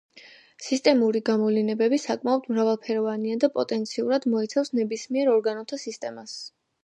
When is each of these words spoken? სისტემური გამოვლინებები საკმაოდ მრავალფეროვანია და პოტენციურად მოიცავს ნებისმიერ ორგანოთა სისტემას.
სისტემური 0.67 1.19
გამოვლინებები 1.27 1.99
საკმაოდ 2.03 2.47
მრავალფეროვანია 2.55 3.37
და 3.45 3.51
პოტენციურად 3.59 4.27
მოიცავს 4.37 4.75
ნებისმიერ 4.79 5.33
ორგანოთა 5.37 5.83
სისტემას. 5.85 6.37